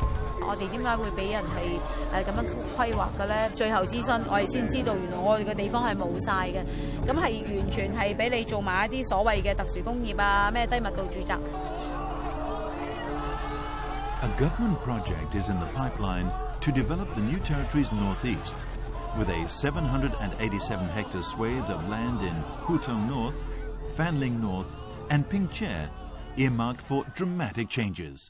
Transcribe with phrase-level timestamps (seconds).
[0.43, 1.77] 我哋點解會俾人係
[2.13, 2.39] 誒咁樣
[2.75, 3.49] 規劃嘅咧？
[3.55, 6.65] 最後諮詢我哋先知道，原來我哋嘅地方係冇晒嘅，
[7.05, 11.37] 咁係完全係俾你做埋一啲所謂嘅特殊工業啊，咩低密度住宅。
[14.21, 16.29] A government project is in the pipeline
[16.61, 18.55] to develop the new territory's northeast,
[19.17, 23.35] with a 787 hectare swathe of land in Hutong North,
[23.97, 24.69] Fanling North,
[25.09, 25.89] and Pingche
[26.37, 28.29] earmarked for dramatic changes.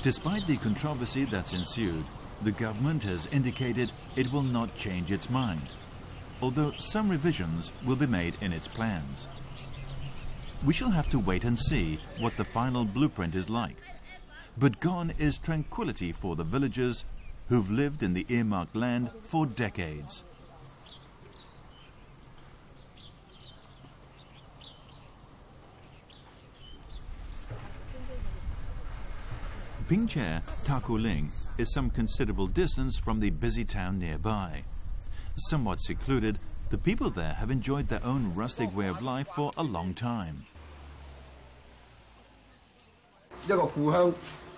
[0.00, 2.04] Despite the controversy that's ensued,
[2.42, 5.66] the government has indicated it will not change its mind,
[6.40, 9.26] although some revisions will be made in its plans.
[10.64, 13.76] We shall have to wait and see what the final blueprint is like.
[14.56, 17.04] But gone is tranquility for the villagers
[17.48, 20.22] who've lived in the earmarked land for decades.
[29.88, 34.62] Pingche, Takuling, is some considerable distance from the busy town nearby.
[35.36, 36.38] Somewhat secluded,
[36.68, 40.42] the people there have enjoyed their own rustic way of life for a long time.
[43.46, 44.12] 一個故鄉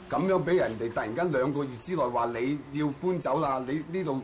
[0.09, 4.21] 咁樣俾人哋突然間兩個月之內話你要搬走啦，你呢度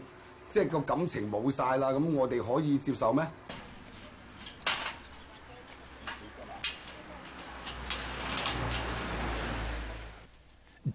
[0.50, 3.24] 即係個感情冇晒啦，咁我哋可以接受咩？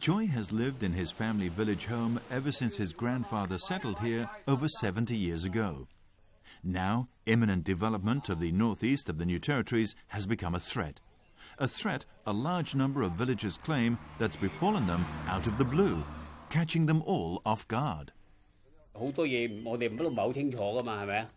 [0.01, 4.67] Joy has lived in his family village home ever since his grandfather settled here over
[4.67, 5.85] 70 years ago.
[6.63, 11.00] Now, imminent development of the northeast of the New Territories has become a threat.
[11.59, 16.03] A threat a large number of villagers claim that's befallen them out of the blue,
[16.50, 18.11] catching them all off guard.
[18.95, 21.28] 好多嘢我哋都唔係好清楚噶嘛，係咪啊？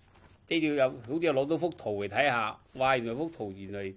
[0.47, 2.97] 即係要有好似攞到幅圖嚟睇下，哇！
[2.97, 3.80] 原來幅圖原來〜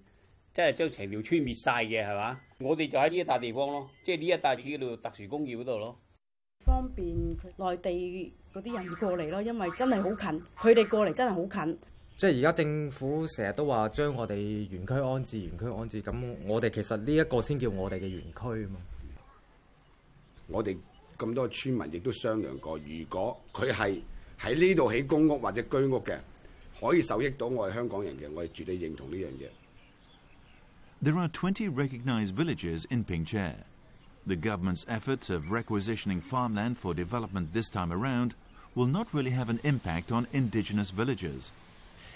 [0.58, 2.40] 即係將成條村滅晒嘅係嘛？
[2.58, 5.96] 我哋就喺呢一帶地方咯，即係呢一帶呢度特殊工業嗰度咯。
[6.66, 11.78] 方便內地嗰啲人過嚟咯，因為真係好近，佢哋過嚟真係好近。
[12.18, 18.80] 即係而家政府成日都話將我哋園區安置，園區安置咁，我哋其實呢一個先叫我哋嘅園區嘛。
[20.48, 20.76] 我哋
[21.20, 24.00] 咁多村民亦都商量過，如果佢係
[24.40, 26.18] 喺呢度起公屋或者居屋嘅，
[26.82, 29.46] 可以受益到我係香港人嘅，我係絕對認同呢樣嘢。
[31.08, 33.56] There are 20 recognized villages in Pingchir.
[34.26, 38.36] The government's efforts of requisitioning farmland for development this time around
[38.76, 41.52] will not really have an impact on indigenous villages.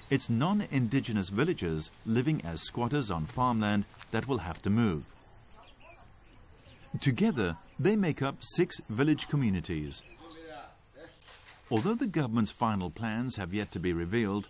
[0.10, 5.06] It's non-indigenous villagers living as squatters on farmland that will have to move.
[7.00, 10.04] Together, they make up six village communities.
[11.70, 14.50] Although the government's final plans have yet to be revealed,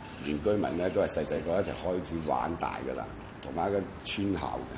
[0.25, 3.05] 原居民咧都係細細個一齊開始玩大噶啦，
[3.41, 4.39] 同埋一個村校
[4.71, 4.77] 嘅。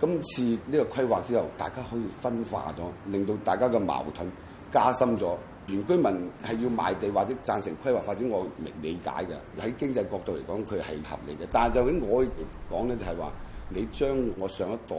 [0.00, 4.30] 今次呢個規劃之後，大家可以分化咗，令到大家嘅矛盾
[4.72, 5.36] 加深咗。
[5.66, 6.04] 原居民
[6.42, 9.28] 係要賣地或者贊成規劃發展，我明理解嘅。
[9.62, 11.46] 喺經濟角度嚟講，佢係合理嘅。
[11.52, 12.24] 但係就喺我
[12.70, 13.30] 講咧，就係話
[13.68, 14.08] 你將
[14.38, 14.96] 我上一代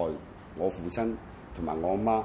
[0.58, 1.12] 我父親
[1.56, 2.24] 同埋我媽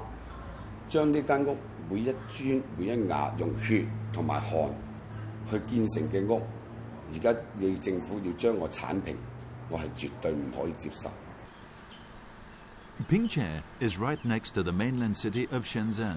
[0.87, 1.57] 將呢間屋
[1.89, 4.51] 每一磚每一瓦用血同埋汗
[5.49, 6.39] 去建成嘅屋。
[7.11, 9.15] 而家你政府要將我剷平，
[9.69, 11.09] 我係絕對唔可以接受。
[13.09, 16.15] Pingchao is right next to the mainland city of Shenzhen.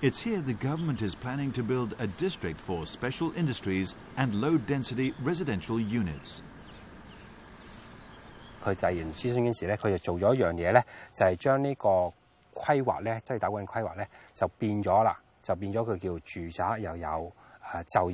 [0.00, 5.14] It's here the government is planning to build a district for special industries and low-density
[5.22, 6.40] residential units.
[8.64, 11.88] 佢突完諮詢嗰時咧，佢就做咗一樣嘢咧，就係將呢個
[12.54, 17.32] 規劃咧，即係打嗰陣規劃咧，就變咗啦，就變咗佢叫住宅又有。
[17.74, 18.10] non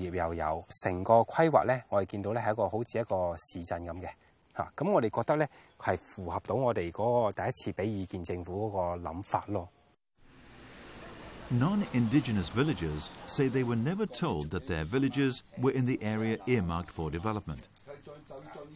[11.93, 16.91] indigenous villagers say they were never told that their villages were in the area earmarked
[16.91, 17.67] for development.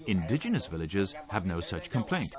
[0.08, 2.34] Indigenous villagers have no such complaint.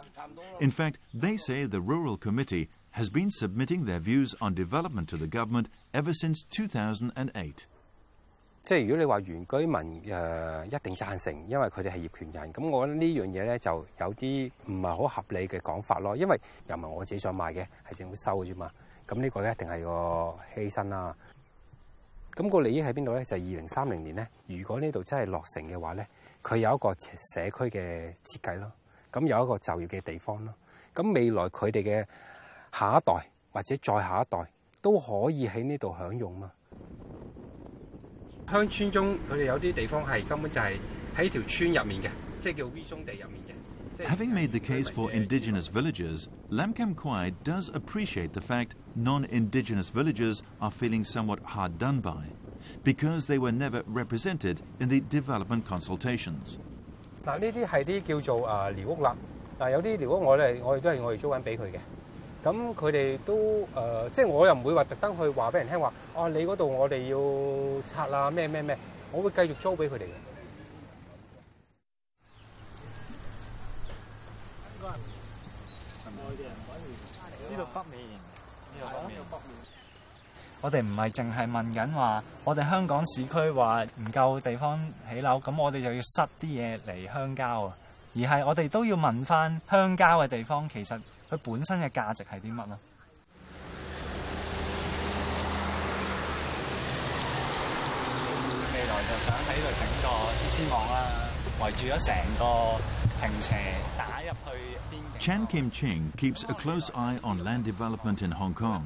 [0.59, 5.15] In fact, they say the Rural Committee has been submitting their views on development to
[5.17, 7.65] the government ever since 2008.
[8.63, 12.53] 即系如果你话原居民诶一定赞成，因为佢哋系业权人。
[12.53, 16.15] 咁我得呢样嘢咧就有啲唔系好合理嘅讲法咯。
[16.15, 16.37] 因为
[16.69, 18.71] 又唔系我自己想買嘅，系政府收嘅啫嘛。
[19.05, 19.91] 咁呢个一定系个
[20.55, 21.13] 牺牲啦。
[22.33, 23.25] 咁个利益喺边度咧？
[23.25, 24.25] 就系二零三零年咧。
[24.47, 26.07] 如果呢度真系落成嘅话咧，
[26.41, 28.71] 佢有一个社区嘅设计咯。
[29.11, 30.53] 咁有一个就业嘅地方咯。
[30.95, 32.05] 咁未来佢哋嘅
[32.71, 33.13] 下一代
[33.51, 34.47] 或者再下一代
[34.81, 36.49] 都可以喺呢度享用嘛。
[38.45, 40.73] 鄉村中佢哋有啲地方係根本就係
[41.15, 42.09] 喺條村入面嘅，
[42.39, 42.65] 即係叫
[44.17, 46.27] V made the case for indigenous villages,
[46.75, 52.25] Kam Kwai does appreciate the fact non-indigenous villages are feeling somewhat hard done by
[52.83, 56.57] because they were never represented in the development consultations.
[57.23, 59.15] 嗱，呢啲係啲叫做啊寮屋啦。
[59.59, 61.77] 嗱，有啲寮屋我哋我哋都係我哋租緊俾佢嘅。
[62.43, 63.33] 咁佢哋都
[63.73, 68.77] 誒，即係我又唔會話特登去話俾人聽話，哦，你嗰度我哋要拆啦，咩咩咩，
[69.13, 70.11] 我會繼續租俾佢哋嘅。
[77.49, 78.03] 呢度北面。
[80.61, 87.77] 我哋唔係淨係問緊話，我哋香港市區話唔夠地方起樓，咁我哋就要塞啲嘢嚟鄉郊啊。
[88.15, 90.95] 而係我哋都要問翻鄉郊嘅地方，其實
[91.29, 92.77] 佢本身嘅價值係啲乜咯？
[98.71, 101.09] 未來就想喺度整個鐵丝網啦，
[101.59, 102.75] 圍住咗成個
[103.19, 103.55] 平斜
[103.97, 104.63] 打入去。
[105.19, 108.83] Chan Kim Ching keeps a close eye on land development in Hong Kong.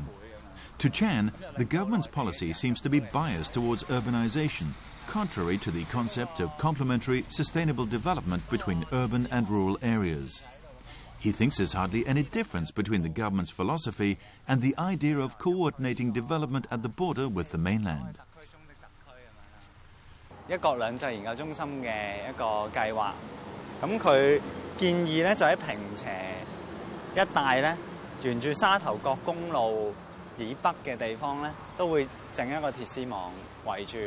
[0.79, 4.67] To Chan, the government's policy seems to be biased towards urbanization,
[5.07, 10.43] contrary to the concept of complementary, sustainable development between urban and rural areas.
[11.19, 16.11] He thinks there's hardly any difference between the government's philosophy and the idea of coordinating
[16.11, 18.17] development at the border with the mainland.
[20.47, 23.11] 一國兩制研究中心嘅一個計劃，
[23.81, 24.39] 咁佢
[24.77, 27.75] 建議咧就喺坪輋一帶咧，
[28.23, 29.91] 沿住沙頭角公路。
[30.37, 33.31] 以北嘅地方咧，都會整一個鐵絲網
[33.65, 33.97] 圍住，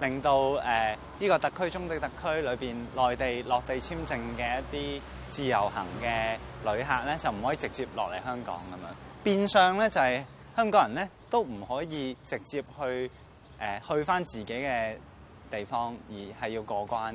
[0.00, 8.94] 令到誒呢個特區中的特區裏邊，內地落地簽證嘅一啲自由行嘅旅客咧，就唔可以直接落嚟香港咁樣。
[9.24, 10.24] 變相咧就係
[10.56, 13.10] 香港人咧都唔可以直接去
[13.60, 14.94] 誒去翻自己嘅
[15.50, 17.14] 地方，而係要過關。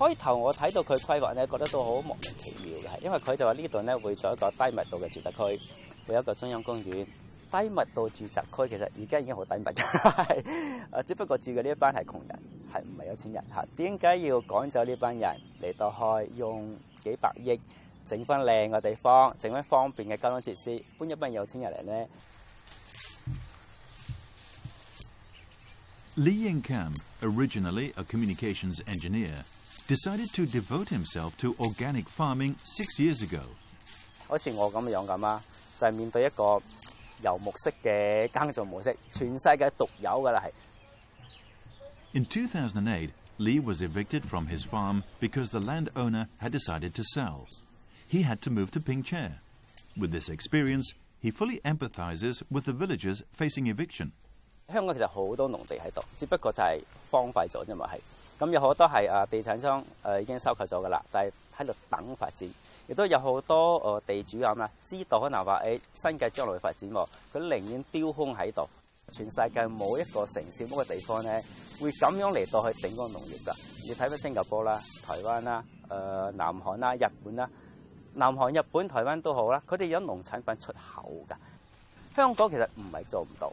[0.00, 5.38] 開頭我睇到佢規劃咧，覺得都好莫名其妙嘅，係因為佢就話呢度咧會做一個低密度嘅住宅區，
[6.08, 7.06] 會有一個中央公園。
[7.52, 10.40] 低密度住宅區其實而家已經好低密嘅，
[10.96, 12.40] 啊，只不過住嘅呢一班係窮人，
[12.72, 13.66] 係唔係有錢人嚇？
[13.76, 17.60] 點解要趕走呢班人嚟到開用幾百億
[18.06, 22.08] 整翻靚嘅地方，整翻方便嘅交通設施，搬一班有錢人嚟咧
[26.16, 29.42] ？Lee y o n g c a m originally a communications engineer.
[29.90, 33.42] decided to devote himself to organic farming six years ago.
[42.14, 47.48] In 2008, Lee was evicted from his farm because the landowner had decided to sell.
[48.06, 49.32] He had to move to Pingche.
[49.98, 54.12] With this experience, he fully empathizes with the villagers facing eviction.
[54.72, 56.80] 香港其實好多農地喺度，只不過就係
[57.10, 57.98] 荒廢咗啫嘛，係。
[58.40, 61.32] 咁有好多係誒地產商誒已經收購咗㗎啦，但係
[61.62, 62.48] 喺度等發展，
[62.86, 68.66] 亦都有好多誒地主咁啦，知道可能話誒新界將來發展喎，佢寧願丟空喺度。
[69.12, 71.42] 全世界冇一個城市冇個地方咧，
[71.80, 73.52] 會咁樣嚟到去整個農業㗎。
[73.88, 77.50] 你睇翻新加坡啦、台灣啦、誒南韓啦、日本啦，
[78.14, 81.34] 南韓、日本、台灣都好啦，佢哋有農產品出口㗎。
[82.14, 83.52] 香港其實唔係做唔到。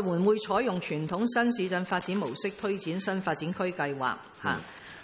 [0.00, 4.14] 們會採用傳統新市鎮發展模式推展新發展區計劃。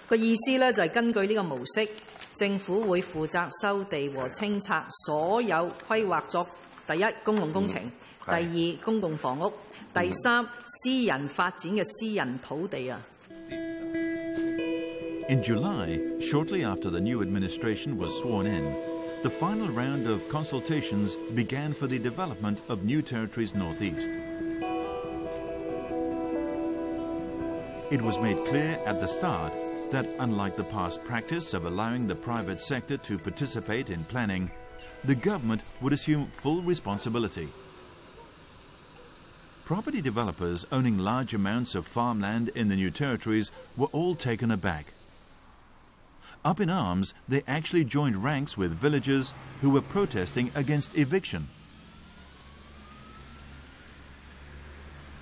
[0.07, 1.87] 個意思咧就係根據呢個模式，
[2.35, 6.47] 政府會負責收地和清拆所有規劃作
[6.87, 7.79] 第一公共工程、
[8.27, 9.53] 第二公共房屋、
[9.93, 13.03] 第三私人發展嘅私人土地啊。
[15.29, 21.99] In July，shortly after the new administration was sworn in，the final round of consultations began for the
[21.99, 24.28] development of new territories Northeast。
[27.91, 29.51] It was made clear at the start
[29.93, 34.51] that, unlike the past practice of allowing the private sector to participate in planning,
[35.05, 37.49] the government would assume full responsibility.
[39.65, 44.93] Property developers owning large amounts of farmland in the new territories were all taken aback.
[46.45, 51.49] Up in arms, they actually joined ranks with villagers who were protesting against eviction.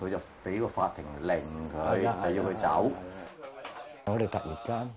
[0.00, 1.38] 佢就俾個法庭令
[1.72, 2.02] 佢，就
[2.36, 2.90] 要佢走。
[4.06, 4.94] 我哋突然間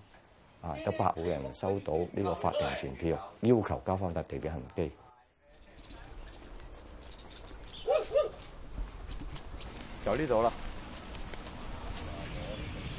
[0.62, 4.92] 啊，有百户人收到呢個法庭傳票，要求交翻特地嘅痕據。
[10.04, 10.52] 就呢度啦。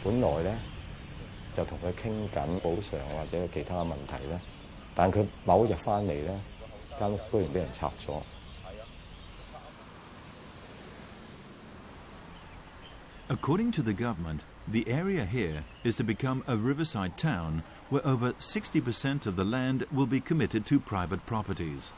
[0.04, 0.54] 本來咧
[1.56, 4.38] 就同佢傾緊補償或者其他問題咧，
[4.94, 6.30] 但佢某日翻嚟咧，
[6.98, 8.12] 間屋居然俾人拆咗。
[13.30, 19.26] According to the government, the area here is to become a riverside town where over 60%
[19.26, 21.92] of the land will be committed to private properties.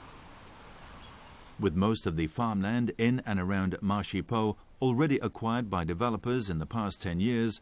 [1.61, 6.59] With most of the farmland in and around Marshipo Po already acquired by developers in
[6.59, 7.61] the past 10 years,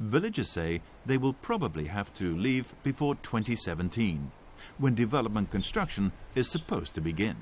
[0.00, 4.30] villagers say they will probably have to leave before 2017,
[4.78, 7.36] when development construction is supposed to begin.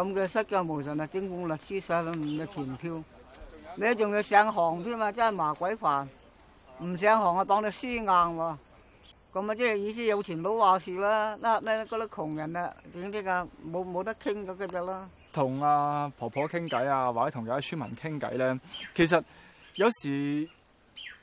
[0.00, 1.06] 咁嘅失腳無神啊！
[1.08, 3.02] 政府律師上唔嘅前票，
[3.74, 5.12] 你仲要上行添啊！
[5.12, 6.06] 真係麻鬼煩，
[6.82, 8.56] 唔上行啊，當你輸硬喎。
[9.32, 11.36] 咁啊，即係意思有錢佬話事啦。
[11.42, 15.06] 嗱嗱嗰啲窮人啊，整啲噶冇冇得傾咁嘅就啦。
[15.34, 18.58] 同阿婆婆傾偈啊，或者同有啲村民傾偈咧，
[18.94, 19.22] 其實
[19.74, 20.48] 有時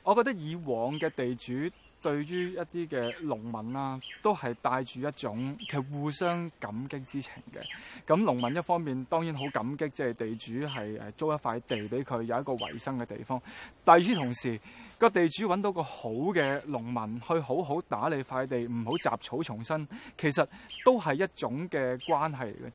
[0.04, 1.74] 我覺得以往嘅地主。
[2.00, 7.60] 對於一啲嘅農民啦，都係帶住一種嘅互相感激之情嘅。
[8.06, 13.40] 咁農民一方面當然好感激，即係地主係誒租一塊地俾佢有一個維生嘅地方。
[13.84, 14.60] 但係於同時，
[14.98, 19.86] 個地主揾到個好嘅農民去好好打理塊地，唔好雜草叢生，
[20.16, 20.46] 其實
[20.84, 22.72] 都係一種嘅關係嚟嘅。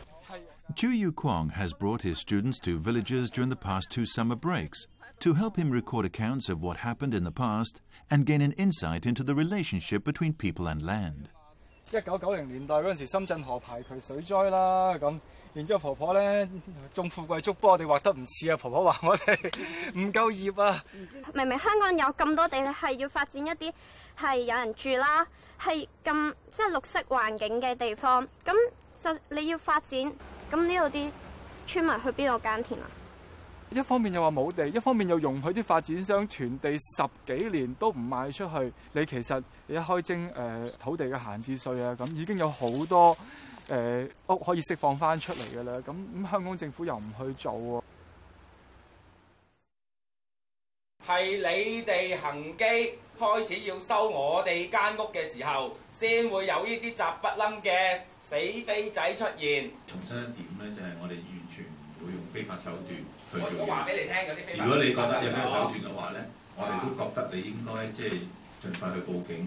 [0.76, 4.86] Chu Yu Kwong has brought his students to villages during the past two summer breaks
[5.20, 9.06] to help him record accounts of what happened in the past and gain an insight
[9.06, 11.28] into the relationship between people and land.
[11.92, 15.20] 一九九零年代嗰陣時，深圳河排渠水災啦，咁
[15.52, 16.48] 然之後婆婆咧
[16.94, 18.56] 種富貴竹，不過我哋畫得唔似啊！
[18.56, 19.36] 婆婆話我哋
[19.94, 20.84] 唔夠葉啊！
[21.34, 23.72] 明明香港有咁多地係要發展一啲
[24.18, 25.24] 係有人住啦，
[25.60, 28.52] 係咁即係綠色環境嘅地方，咁
[29.04, 30.00] 就你要发展，
[30.50, 31.08] 咁呢度啲
[31.68, 32.86] 村民去边度耕田啊？
[33.68, 38.72] 一方面又话冇地，一方面又容许啲发展商囤地十几年都唔卖出去。
[38.92, 43.14] 你其实你一开征诶土地嘅闲置税啊，咁已经有好多
[43.68, 45.82] 诶屋可以释放翻出嚟噶啦。
[45.86, 47.84] 咁咁香港政府又唔去做。
[51.06, 52.64] 係你哋行基
[53.18, 58.34] 開始要收我哋間屋嘅時候，先會有呢啲雜不楞嘅死
[58.64, 59.70] 飛仔出現。
[59.86, 62.96] 重申一點咧，就係我哋完全唔會用非法手段
[63.30, 64.64] 去做嘢。
[64.64, 66.24] 如果你覺得有咩手段嘅話咧，
[66.56, 68.14] 我哋都覺得你應該即係
[68.64, 69.46] 儘快去報警。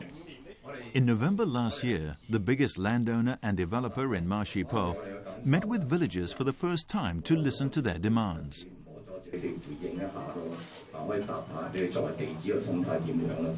[0.93, 4.95] In November last year, the biggest landowner and developer in Marshipo
[5.45, 8.65] met with villagers for the first time to listen to their demands.
[9.31, 13.51] 你哋回应一下咯，可以答下你哋作为地址嘅心态点样啦。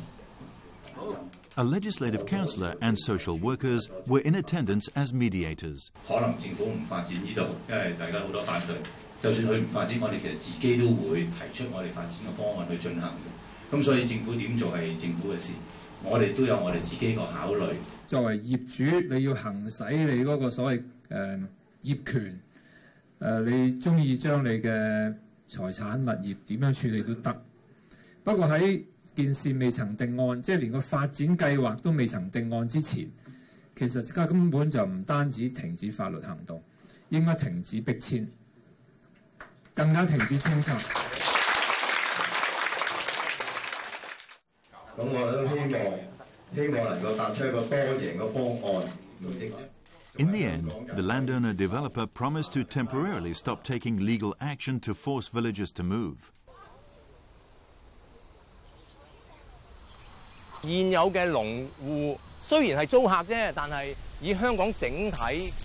[1.55, 5.87] A legislative councillor and social workers were in attendance as mediators。
[6.07, 8.77] 可能政府唔发展呢度，因为大家好多反对。
[9.21, 13.09] 就算佢唔发展，我哋其实自己都会提出我哋发展嘅方案去进行。
[13.71, 15.53] 咁所以政府点做系政府嘅事，
[16.03, 17.63] 我哋都有我哋自己个考虑。
[18.07, 18.83] 作为业主，
[19.13, 21.39] 你要行使你嗰个所谓诶
[21.81, 22.39] 业权，
[23.19, 25.15] 诶你中意将你嘅。
[25.49, 27.43] 財產、物業點樣處理都得，
[28.23, 33.09] 不過喺件事未曾定案，即係連個發展計劃都未曾定案之前，
[33.75, 36.63] 其實家根本就唔單止停止法律行動，
[37.09, 38.27] 應該停止逼遷，
[39.73, 40.79] 更加停止清拆。
[44.95, 45.67] 咁我都希望，
[46.53, 49.69] 希望能夠達出一個多贏嘅方案
[50.17, 51.35] In t h e e n d t h e l a n d o
[51.35, 52.27] w n e r d e v e l o p e r p r
[52.27, 53.11] o m i s e d t o t e m p o r a
[53.13, 54.09] r i l y s t o p t a k i n g l
[54.11, 55.21] e g a l a c t i o n t o f o r
[55.21, 56.07] c e v i l l a g e r s t o m o
[56.09, 56.17] v e
[60.67, 65.15] 现有嘅农户虽然系租客啫，但系以香港整体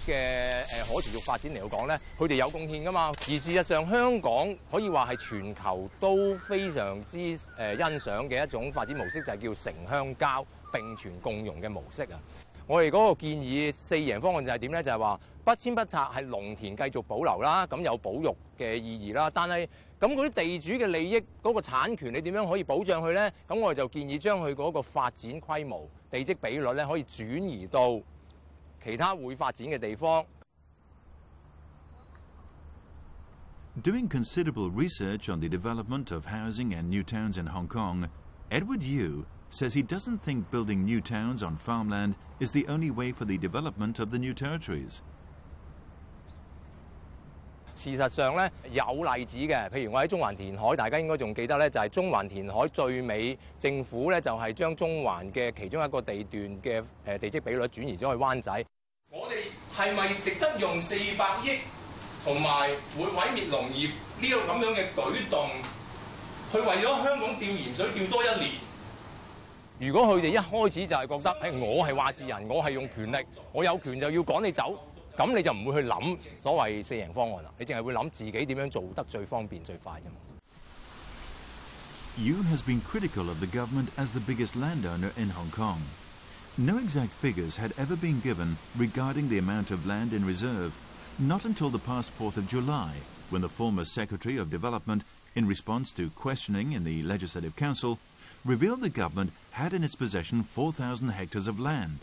[0.06, 3.06] 嘅诶可持续发展嚟讲咧，佢哋有贡献噶嘛。
[3.18, 7.18] 而事实上，香港可以话系全球都非常之
[7.58, 12.20] 诶欣赏嘅一种发展模式，就系叫城乡交并存共融嘅模式啊。
[12.66, 14.82] 我哋嗰個建議四贏方案就係點咧？
[14.82, 19.30] 就係、是、話不遷不拆係農田繼續保留啦，咁有保育嘅意義啦。
[19.34, 19.68] 但係
[20.00, 23.30] 咁嗰啲地主嘅利益嗰、那個產權，你點樣可以保障佢咧？
[23.46, 28.00] 咁我哋就建議將佢嗰個發展規模、地積比率咧，可以轉移到
[28.82, 30.24] 其他會發展嘅地方。
[33.82, 38.08] Doing considerable research on the development of housing and new towns in Hong Kong,
[38.48, 43.12] Edward Yu says he doesn't think building new towns on farmland is the only way
[43.12, 45.00] for the development of the new territories。
[47.76, 58.64] 事实上咧有例子嘅，譬如我喺中环填海，大家应该仲记得咧，就系中环填海最尾政府咧就系将中环嘅其中一个地段嘅诶地積比率转移咗去湾仔。
[59.10, 61.58] 我哋系咪值得用四百亿
[62.22, 65.48] 同埋会毁灭农业呢个咁样嘅举动？
[66.52, 68.52] 去为咗香港钓盐水钓多一年？
[69.80, 73.16] 如果佢哋一開始就係覺得，誒、哎、我係話事人，我係用權力，
[73.50, 74.78] 我有權就要趕你走，
[75.16, 80.14] 咁你就唔會去諗所謂四贏方案啦，你淨係會諗自己點樣做得最方便最快啫嘛。
[82.16, 85.80] Yu has been critical of the government as the biggest landowner in Hong Kong.
[86.56, 90.70] No exact figures had ever been given regarding the amount of land in reserve,
[91.18, 92.92] not until the past 4th of July,
[93.30, 95.02] when the former Secretary of Development,
[95.34, 97.98] in response to questioning in the Legislative Council,
[98.44, 101.98] revealed the government had in its possession four thousand hectares of land.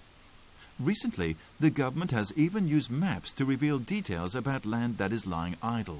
[0.81, 5.55] Recently, the government has even used maps to reveal details about land that is lying
[5.61, 5.99] idle.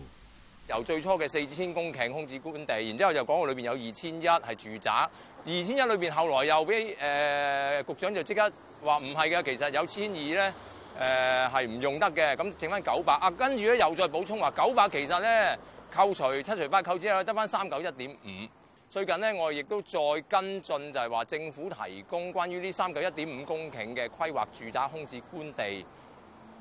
[0.67, 5.09] 由最初嘅四千公顷空置官地，然之后就讲我里边有二千一系住宅，二
[5.45, 8.51] 千一里边后来又俾诶局长就即刻
[8.83, 10.53] 话唔系嘅，其实有千二咧
[10.97, 15.57] 诶系唔用得嘅，咁剩翻九百啊，跟住咧又再补充话九百其实咧
[15.91, 18.47] 扣除七除八扣之后得翻三九一点五。
[18.91, 25.85] 最近咧，我亦都再跟進，就係話政府提供關於呢三個一點五公頃嘅規劃住宅空置官地，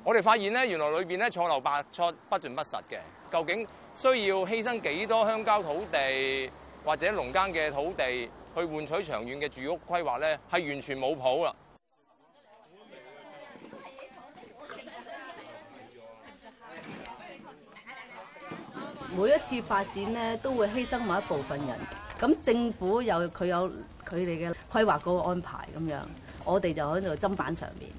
[0.01, 2.99] 我哋發現咧，原來裏面咧錯漏百出、不盡不實嘅。
[3.29, 6.49] 究竟需要犧牲幾多鄉郊土地
[6.85, 11.53] 或者農間嘅土地去換取長遠嘅住屋規劃咧，係完全冇譜啊！
[19.17, 21.77] 每一次發展咧，都會犧牲某一部分人。
[22.21, 23.67] 咁政府又佢有
[24.07, 25.99] 佢哋嘅規劃嗰個安排咁樣，
[26.45, 27.89] 我哋就喺度砧板上面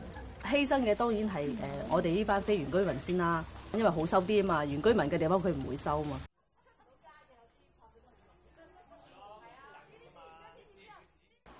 [0.45, 1.51] 犧牲嘅當然係誒
[1.91, 6.21] 我哋呢班非原居民先啦，因為好收啲啊嘛，原居民嘅地方佢唔會收啊嘛。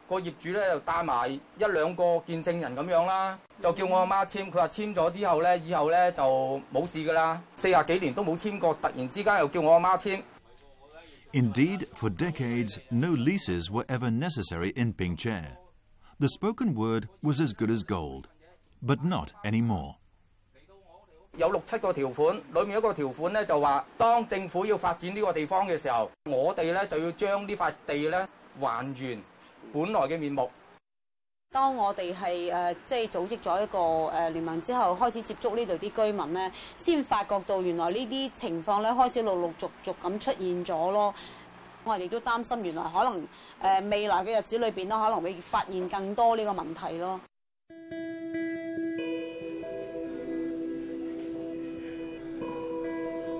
[0.09, 6.23] 個業主咧就帶埋一兩個見證人咁樣啦，就叫我阿媽簽，佢話簽咗之後咧，以後咧就
[6.73, 10.23] 冇事噶啦，四廿幾年都冇簽過，突然之間又叫我阿媽簽。
[11.35, 15.47] Indeed, for decades, no leases were ever necessary in Pingche.
[16.19, 18.29] The spoken word was as good as gold,
[18.83, 19.97] but not anymore.
[21.39, 28.29] 有六七個條款，裏面一個條款咧就話，當政府要發展呢個地方嘅時候，我哋咧就要將呢塊地咧
[28.61, 29.19] 還原
[29.73, 30.51] 本來嘅面目。
[31.53, 33.79] 当我哋系诶，即系组织咗一个
[34.17, 41.13] 诶联盟之后，开始接触呢度啲居民咧，先发觉到原来呢啲情况咧开始陆陆续续咁出现咗咯。
[41.85, 43.23] 我哋都担心，原来可能
[43.61, 47.21] 诶未来嘅日子里边咧，可能会发现更多呢个问题咯。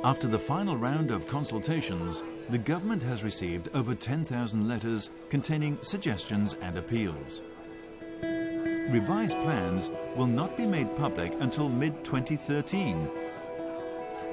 [0.05, 4.27] After the final round of consultations, the government has received over 10,000
[4.69, 7.41] letters containing suggestions and appeals.
[8.93, 13.09] revised plans will not be made public until mid-2013.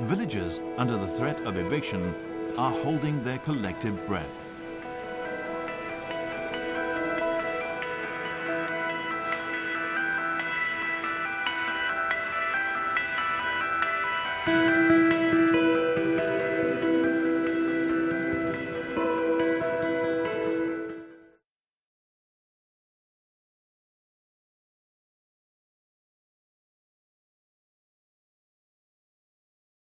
[0.01, 2.13] Villagers under the threat of eviction
[2.57, 4.48] are holding their collective breath.